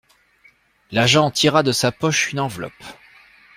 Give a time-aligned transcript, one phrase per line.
[0.89, 2.83] L'agent tira de sa poche une enveloppe.